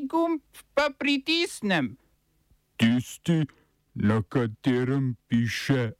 [0.00, 0.40] Kateri gumb
[0.74, 1.96] pa pritisnem?
[2.76, 3.46] Tisti,
[3.94, 5.92] na katerem piše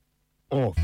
[0.48, 0.76] OF.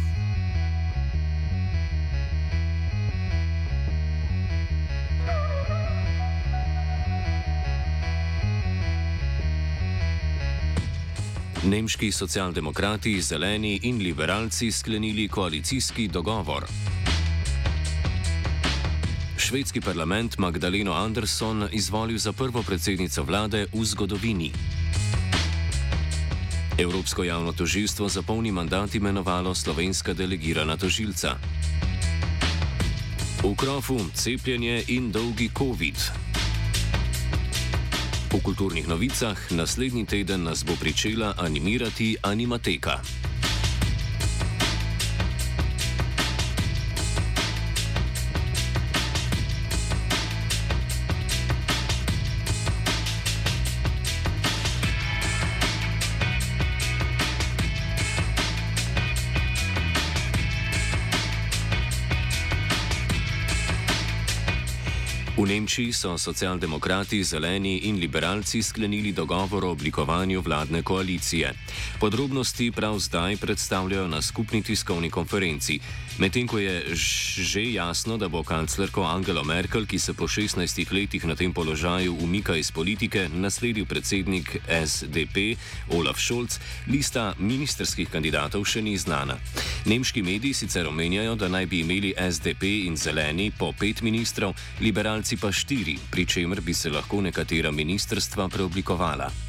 [11.65, 16.67] Nemški socialdemokrati, zeleni in liberalci sklenili koalicijski dogovor.
[19.47, 24.51] Švedski parlament Magdaleno Anderson izvolil za prvo predsednico vlade v zgodovini.
[26.79, 31.39] Evropsko javno tožilstvo za polni mandat imenovalo slovenska delegirana tožilca.
[33.47, 35.99] V krofu cepljenje in dolgi COVID.
[38.35, 43.26] V kulturnih novicah naslednji teden nas bo pričela animirati Animateka.
[65.47, 71.55] V Nemčiji so socialdemokrati, zeleni in liberalci sklenili dogovor o oblikovanju vladne koalicije.
[72.01, 75.79] Podrobnosti prav zdaj predstavljajo na skupni tiskovni konferenci.
[76.19, 81.25] Medtem ko je že jasno, da bo kanclerko Angelo Merkel, ki se po 16 letih
[81.25, 85.61] na tem položaju umika iz politike, nasledil predsednik SDP
[85.93, 86.59] Olaf Scholz,
[86.89, 89.37] lista ministerskih kandidatov še ni znana.
[89.85, 95.36] Nemški mediji sicer omenjajo, da naj bi imeli SDP in zeleni po pet ministrov, liberalci
[95.41, 99.46] pa štiri, pri čemer bi se lahko nekatera ministrstva preoblikovala.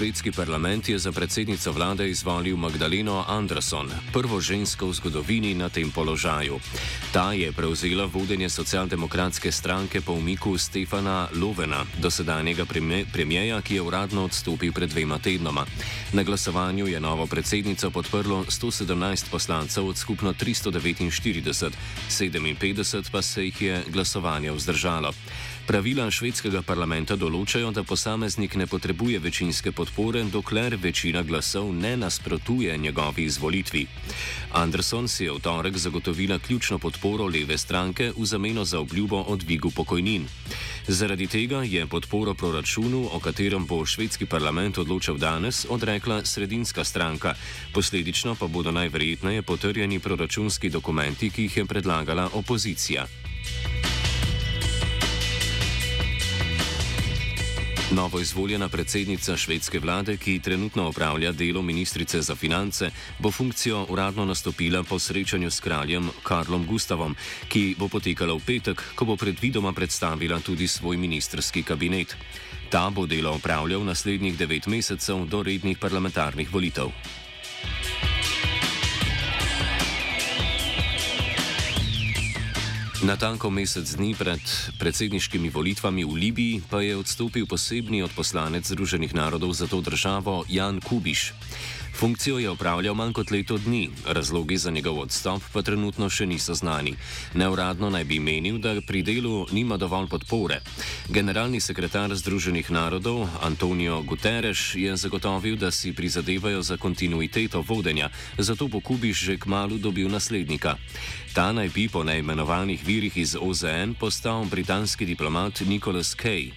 [0.00, 5.90] Švedski parlament je za predsednico vlade izvolil Magdaleno Anderson, prvo žensko v zgodovini na tem
[5.92, 6.56] položaju.
[7.12, 12.64] Ta je prevzela vodenje socialdemokratske stranke po umiku Stefana Lovena, dosedanjega
[13.12, 15.66] premijeja, ki je uradno odstopil pred dvema tednoma.
[16.12, 21.70] Na glasovanju je novo predsednico podprlo 117 poslancev od skupno 349,
[22.08, 25.12] 57 pa se jih je glasovanje vzdržalo.
[25.66, 29.89] Pravila švedskega parlamenta določajo, da posameznik ne potrebuje večinske podpore,
[30.32, 33.86] dokler večina glasov ne nasprotuje njegovi izvolitvi.
[34.52, 39.36] Anderson si je v torek zagotovila ključno podporo leve stranke v zameno za obljubo o
[39.36, 40.26] dvigu pokojnin.
[40.88, 47.34] Zaradi tega je podporo proračunu, o katerem bo švedski parlament odločal danes, odrekla sredinska stranka.
[47.74, 53.06] Posledično pa bodo najverjetneje potrjeni proračunski dokumenti, ki jih je predlagala opozicija.
[57.90, 64.24] Novo izvoljena predsednica švedske vlade, ki trenutno opravlja delo ministrice za finance, bo funkcijo uradno
[64.24, 67.16] nastopila po srečanju s kraljem Karlom Gustavom,
[67.48, 72.16] ki bo potekala v petek, ko bo predvidoma predstavila tudi svoj ministerski kabinet.
[72.70, 76.94] Ta bo delo opravljal naslednjih devet mesecev do rednih parlamentarnih volitev.
[83.00, 84.44] Na tanko mesec dni pred
[84.76, 90.84] predsedniškimi volitvami v Libiji pa je odstopil posebni odposlanec Združenih narodov za to državo Jan
[90.84, 91.32] Kubiš.
[92.00, 96.54] Funkcijo je upravljal manj kot leto dni, razlogi za njegov odstop pa trenutno še niso
[96.54, 96.94] znani.
[97.34, 100.62] Neuradno naj bi menil, da pri delu nima dovolj podpore.
[101.08, 108.68] Generalni sekretar Združenih narodov Antonijo Guterres je zagotovil, da si prizadevajo za kontinuiteto vodenja, zato
[108.68, 110.78] bo Kubiš že k malu dobil naslednika.
[111.34, 116.50] Ta naj bi po neimenovanih virih iz OZN postal britanski diplomat Nicholas Kay.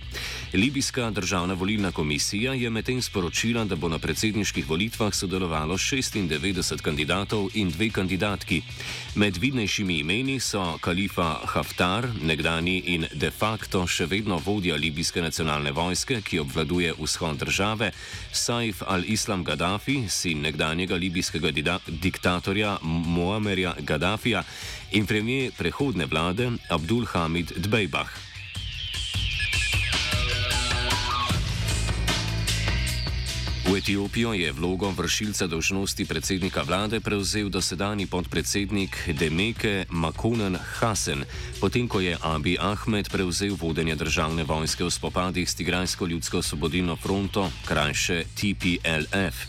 [0.54, 7.50] Libijska državna volilna komisija je medtem sporočila, da bo na predsedniških volitvah sodelovalo 96 kandidatov
[7.58, 8.62] in dve kandidatki.
[9.16, 15.72] Med vidnejšimi imeni so Kalifa Haftar, nekdani in de facto še vedno vodja libijske nacionalne
[15.74, 17.90] vojske, ki obvladuje vzhod države,
[18.32, 21.50] Saif al-Islam Gaddafi, sin nekdanjega libijskega
[21.88, 24.44] diktatorja Muammerja Gaddafija
[24.92, 28.33] in premijer prehodne vlade Abdul Hamid Dbejbah.
[33.74, 41.26] V Etiopijo je vlogo vršilca dožnosti predsednika vlade prevzel dosedani podpredsednik Demeke Makonen Hasen,
[41.58, 46.96] potem ko je Abi Ahmed prevzel vodenje državne vojske v spopadih s Tigrajsko ljudsko osvobodilno
[46.96, 49.42] fronto, krajše TPLF.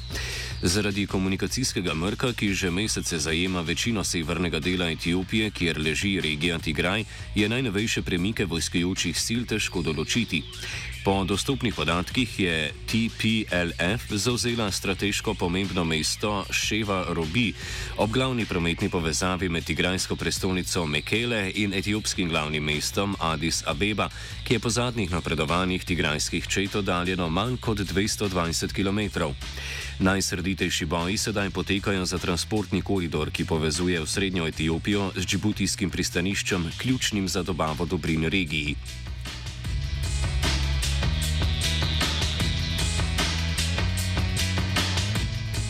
[0.63, 7.05] Zaradi komunikacijskega mrka, ki že mesece zajema večino severnega dela Etiopije, kjer leži regija Tigraj,
[7.35, 10.41] je najnovejše premike vojskajočih sil težko določiti.
[11.05, 17.53] Po dostopnih podatkih je TPLF zauzela strateško pomembno mesto Ševa Robi
[17.97, 24.09] ob glavni prometni povezavi med igrajsko prestolnico Mekele in etiopskim glavnim mestom Addis Abeba,
[24.49, 29.29] ki je po zadnjih napredovanjih tigrajskih čet oddaljeno manj kot 220 km.
[29.99, 37.29] Najsrditejši boji sedaj potekajo za transportni koridor, ki povezuje srednjo Etiopijo z džibutijskim pristaniščem, ključnim
[37.29, 38.77] za dobavo dobrin regiji.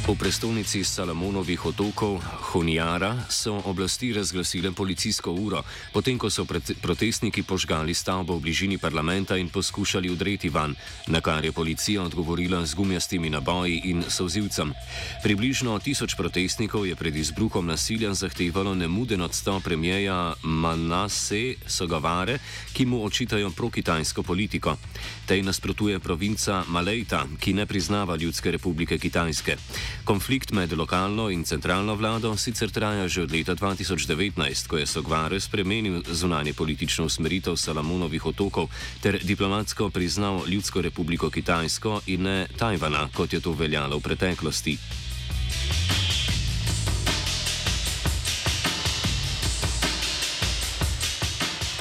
[0.04, 2.20] V prestolnici Salamonovih otokov
[2.52, 5.64] Honjara so oblasti razglasile policijsko uro,
[5.96, 6.44] potem ko so
[6.84, 10.76] protestniki požgali stavbo v bližini parlamenta in poskušali udreti van,
[11.08, 14.76] na kar je policija odgovorila z gumijastimi naboji in sozivcem.
[15.24, 22.38] Približno tisoč protestnikov je pred izbruhom nasilja zahtevalo nemuden odstop premijeja Manase Sogavare,
[22.76, 24.76] ki mu očitajo prokitajsko politiko.
[25.24, 29.56] Tej nasprotuje provinca Malejta, ki ne priznava Ljudske republike Kitajske.
[30.04, 35.40] Konflikt med lokalno in centralno vlado sicer traja že od leta 2019, ko je Sogvare
[35.40, 38.68] spremenil zunanje politično usmeritev Salamonovih otokov
[39.00, 44.78] ter diplomatsko priznal Ljudsko republiko Kitajsko in ne Tajvana, kot je to veljalo v preteklosti.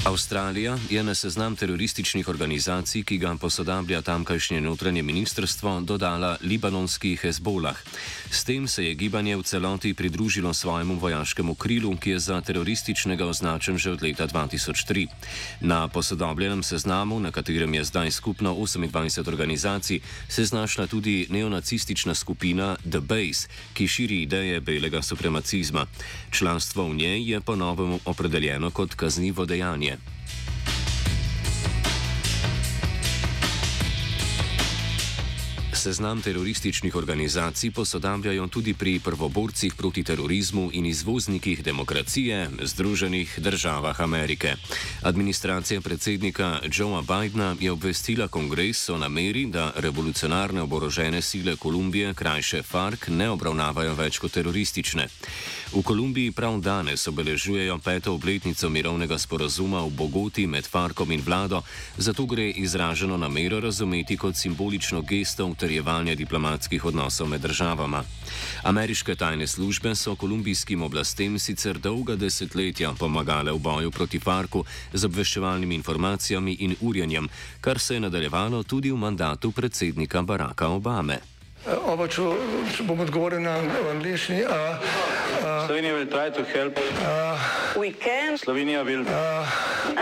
[0.04, 7.78] Avstralija je na seznam terorističnih organizacij, ki ga posodablja tamkajšnje notranje ministrstvo, dodala libanonski Hezbolah.
[8.32, 13.26] S tem se je gibanje v celoti pridružilo svojemu vojaškemu krilu, ki je za terorističnega
[13.26, 15.08] označen že od leta 2003.
[15.62, 22.16] Na posodobljenem seznamu, na katerem je zdaj skupno 28 organizacij, se je znašla tudi neonacistična
[22.16, 25.86] skupina The Base, ki širi ideje belega supremacizma.
[26.32, 29.93] Članstvo v njej je ponovno opredeljeno kot kaznivo dejanje.
[35.84, 44.56] Seznam terorističnih organizacij posodabljajo tudi pri prvoborcih proti terorizmu in izvoznikih demokracije Združenih državah Amerike.
[45.02, 52.62] Administracija predsednika Joea Bidna je obvestila kongres o nameri, da revolucionarne oborožene sile Kolumbije, krajše
[52.64, 55.08] FARC, ne obravnavajo več kot teroristične.
[55.74, 61.64] V Kolumbiji prav danes obeležujejo peto obletnico mirovnega sporazuma v Bogoti med FARC-om in vlado,
[61.98, 68.04] zato gre izraženo namero razumeti kot simbolično gesto utrjevanja diplomatskih odnosov med državama.
[68.64, 75.06] Ameriške tajne službe so kolumbijskim oblastem sicer dolga desetletja pomagale v boju proti FARC-u z
[75.06, 77.30] obveščevalnimi informacijami in urjenjem,
[77.62, 81.20] kar se je nadaljevalo tudi v mandatu predsednika Baracka Obame.
[81.66, 82.22] Oba, če
[82.86, 83.58] bom odgovoril na
[83.96, 84.46] angliški.
[85.66, 86.78] Slovenija will try to help.
[86.78, 88.38] Uh, we can.
[88.38, 89.06] Slovenija will.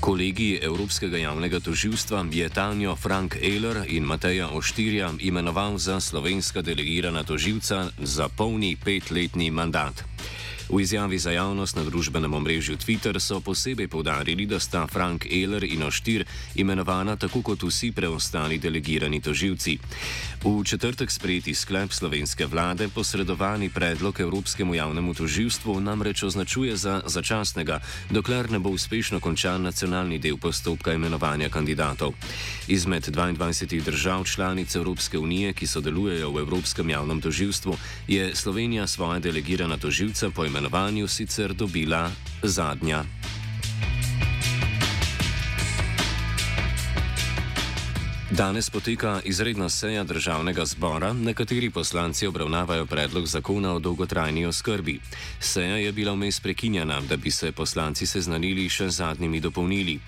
[0.00, 7.24] Kolegi Evropskega javnega toživstva je Tanjo Frank Ehler in Mateja Oštirja imenoval za slovenska delegirana
[7.24, 10.04] toživca za polni petletni mandat.
[10.68, 15.64] V izjavi za javnost na družbenem omrežju Twitter so posebej povdarili, da sta Frank Ehler
[15.64, 16.24] in Oštir
[16.54, 19.78] imenovana tako kot vsi preostali delegirani toživci.
[20.44, 27.80] V četrtek sprejeti sklep slovenske vlade posredovani predlog Evropskemu javnemu toživstvu namreč označuje za začasnega,
[28.10, 32.12] dokler ne bo uspešno končan nacionalni del postopka imenovanja kandidatov.
[32.68, 37.76] Izmed 22 držav članic Evropske unije, ki sodelujejo v Evropskem javnem toživstvu,
[38.08, 42.10] je Slovenija svoje delegirana toživca po imenovanju sicer dobila
[42.42, 43.04] zadnja.
[48.38, 55.00] Danes poteka izredna seja državnega zbora, na kateri poslanci obravnavajo predlog zakona o dolgotrajni oskrbi.
[55.40, 59.98] Seja je bila vmes prekinjena, da bi se poslanci seznanili še z zadnjimi dopolnili.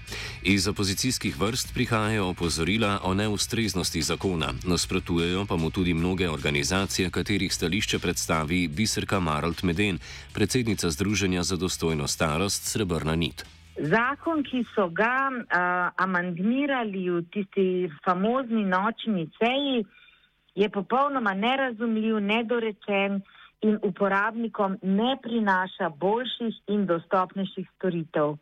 [0.43, 7.55] Iz opozicijskih vrst prihajajo opozorila o neustreznosti zakona, nasprotujejo pa mu tudi mnoge organizacije, katerih
[7.55, 9.99] stališče predstavi Biserka Maralt Meden,
[10.33, 13.45] predsednica Združenja za dostojno starost Srebrna nit.
[13.81, 19.87] Zakon, ki so ga uh, amandmirali v tisti famozni nočni seji,
[20.55, 23.23] je popolnoma nerazumljiv, nedorečen
[23.65, 28.37] in uporabnikom ne prinaša boljših in dostopnejših storitev.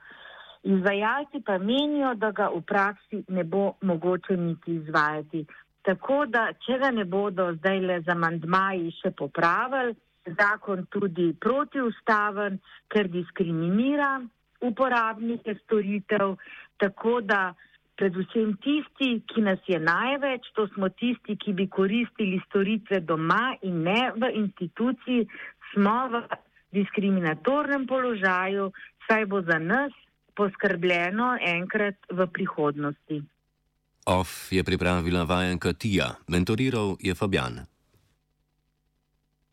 [0.62, 5.44] Izvajalci pa menijo, da ga v praksi ne bo mogoče niti izvajati.
[5.86, 9.94] Tako da, če ga ne bodo zdaj le z amandmaji še popravili,
[10.34, 12.58] zakon tudi protiustaven,
[12.90, 14.18] ker diskriminira
[14.60, 16.36] uporabnike storitev,
[16.76, 17.54] tako da
[17.98, 23.82] predvsem tisti, ki nas je največ, to smo tisti, ki bi koristili storitve doma in
[23.82, 25.26] ne v instituciji,
[25.72, 26.22] smo v
[26.72, 28.70] diskriminatornem položaju,
[29.08, 29.92] saj bo za nas
[30.38, 33.22] poskrbljeno enkrat v prihodnosti.
[34.06, 37.58] OF je pripravila vajenka Tija, mentoriral je Fabjan.